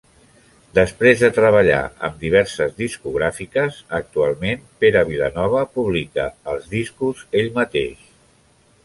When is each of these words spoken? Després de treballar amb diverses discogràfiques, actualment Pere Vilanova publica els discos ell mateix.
Després 0.77 1.19
de 1.25 1.27
treballar 1.33 1.81
amb 2.07 2.15
diverses 2.23 2.73
discogràfiques, 2.79 3.77
actualment 3.99 4.65
Pere 4.85 5.05
Vilanova 5.11 5.63
publica 5.77 6.27
els 6.55 6.67
discos 6.73 7.23
ell 7.43 7.53
mateix. 7.61 8.11